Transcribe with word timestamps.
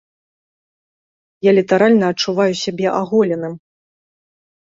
Я 1.49 1.53
літаральна 1.59 2.05
адчуваю 2.13 2.53
сябе 2.63 2.87
аголеным! 3.01 3.53